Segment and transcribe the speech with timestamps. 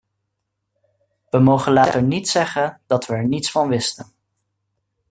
[1.29, 4.11] We mogen later niet zeggen dat we er niets van wisten.